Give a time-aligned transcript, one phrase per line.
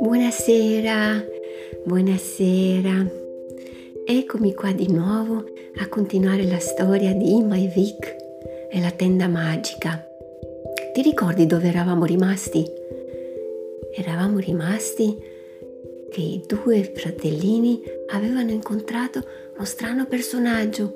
[0.00, 1.24] Buonasera,
[1.84, 3.10] buonasera.
[4.04, 5.44] Eccomi qua di nuovo
[5.76, 8.16] a continuare la storia di e Vic
[8.70, 10.04] e la tenda magica.
[10.92, 12.68] Ti ricordi dove eravamo rimasti?
[13.94, 15.16] Eravamo rimasti
[16.10, 19.24] che i due fratellini avevano incontrato
[19.54, 20.92] uno strano personaggio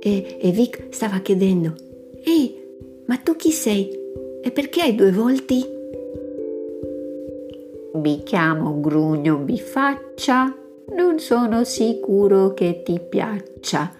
[0.00, 1.84] e, e Vic stava chiedendo
[2.28, 2.55] Ehi,
[3.06, 3.90] ma tu chi sei?
[4.42, 5.64] E perché hai due volti?
[7.94, 10.54] Mi chiamo Grugno Bifaccia,
[10.94, 13.92] non sono sicuro che ti piaccia.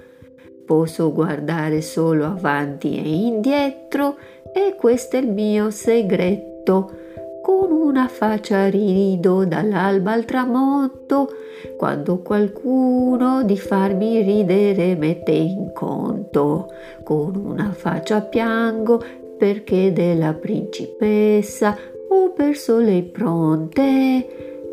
[0.65, 4.17] Posso guardare solo avanti e indietro
[4.53, 7.05] e questo è il mio segreto.
[7.47, 11.29] Con una faccia rido dall'alba al tramonto,
[11.77, 16.67] quando qualcuno di farmi ridere mette in conto.
[17.05, 19.01] Con una faccia piango
[19.39, 21.79] perché della principessa
[22.09, 23.85] ho perso le impronte.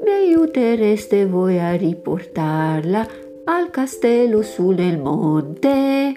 [0.03, 3.07] Mi aiutereste voi a riportarla
[3.43, 6.13] al castello su nel monte?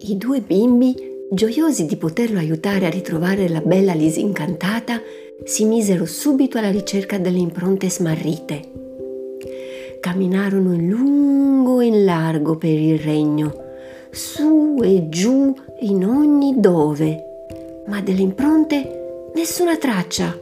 [0.00, 0.96] I due bimbi,
[1.30, 5.00] gioiosi di poterlo aiutare a ritrovare la bella Lisi incantata,
[5.44, 8.68] si misero subito alla ricerca delle impronte smarrite.
[10.00, 13.52] Camminarono in lungo e in largo per il regno,
[14.10, 17.24] su e giù in ogni dove,
[17.86, 20.38] ma delle impronte nessuna traccia.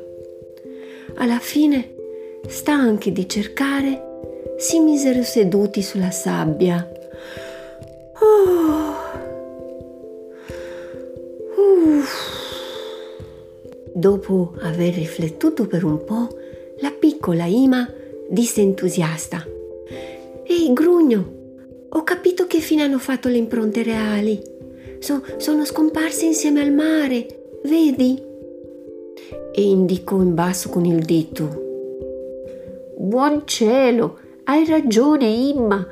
[1.17, 1.95] Alla fine,
[2.47, 4.07] stanchi di cercare,
[4.59, 6.87] si misero seduti sulla sabbia.
[8.21, 8.69] Oh.
[13.99, 16.29] Dopo aver riflettuto per un po',
[16.79, 17.85] la piccola Ima
[18.29, 19.45] disse entusiasta:
[20.45, 21.33] Ehi, Grugno,
[21.89, 24.41] ho capito che fine hanno fatto le impronte reali.
[25.01, 27.27] So, sono scomparse insieme al mare,
[27.65, 28.27] vedi?
[29.53, 31.67] e indicò in basso con il dito.
[32.97, 35.85] Buon cielo, hai ragione, Imma.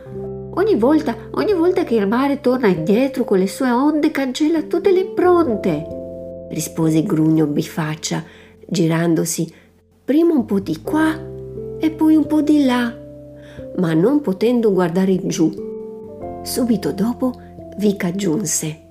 [0.55, 4.93] Ogni volta, ogni volta che il mare torna indietro con le sue onde cancella tutte
[4.93, 5.96] le impronte,
[6.51, 8.25] rispose Grugno Bifaccia,
[8.67, 9.53] girandosi
[10.05, 11.19] prima un po' di qua
[11.79, 12.97] e poi un po' di là,
[13.77, 15.65] ma non potendo guardare giù.
[16.43, 17.41] Subito dopo
[17.79, 18.85] Vic aggiunse.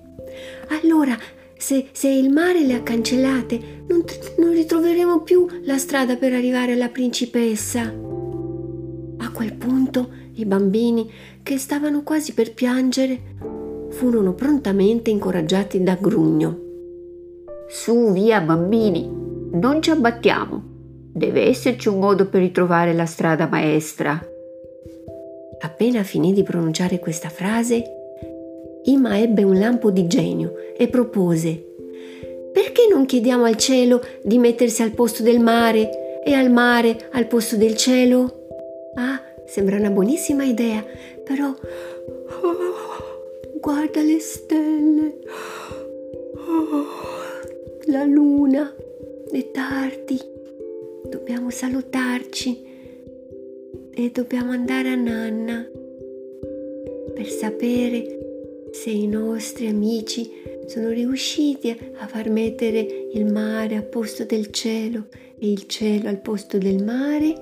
[0.81, 1.17] Allora
[1.57, 4.03] se, se, il mare le ha cancellate, non,
[4.37, 7.81] non ritroveremo più la strada per arrivare alla principessa.
[9.17, 11.09] A quel punto i bambini,
[11.41, 13.19] che stavano quasi per piangere,
[13.89, 16.64] furono prontamente incoraggiati da Grugno.
[17.67, 19.09] Su, via, bambini,
[19.51, 20.63] non ci abbattiamo.
[21.13, 24.19] Deve esserci un modo per ritrovare la strada maestra.
[25.61, 27.95] Appena finì di pronunciare questa frase,
[28.87, 31.65] Ima ebbe un lampo di genio e propose
[32.53, 37.27] Perché non chiediamo al cielo di mettersi al posto del mare e al mare al
[37.27, 38.47] posto del cielo?
[38.95, 40.85] Ah, sembra una buonissima idea,
[41.23, 42.57] però oh,
[43.59, 45.17] guarda le stelle,
[46.47, 46.85] oh,
[47.87, 48.73] la luna,
[49.31, 50.19] è tardi,
[51.09, 52.63] dobbiamo salutarci
[53.93, 55.67] e dobbiamo andare a Nanna
[57.13, 60.29] per sapere se i nostri amici
[60.65, 65.05] sono riusciti a far mettere il mare al posto del cielo
[65.37, 67.33] e il cielo al posto del mare,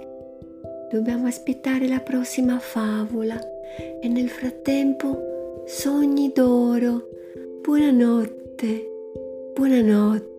[0.92, 3.40] dobbiamo aspettare la prossima favola
[4.02, 7.10] e nel frattempo sogni d'oro.
[7.62, 8.90] Buonanotte,
[9.54, 10.33] buonanotte.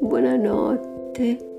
[0.00, 1.38] Buonanotte.